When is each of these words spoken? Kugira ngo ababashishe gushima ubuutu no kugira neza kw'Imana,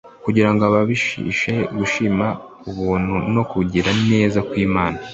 Kugira 0.25 0.49
ngo 0.51 0.61
ababashishe 0.69 1.53
gushima 1.77 2.27
ubuutu 2.69 3.15
no 3.35 3.43
kugira 3.51 3.89
neza 4.11 4.39
kw'Imana, 4.47 4.97